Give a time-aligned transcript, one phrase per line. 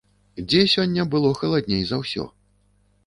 [0.45, 2.23] Дзе сёння было халадней за ўсё?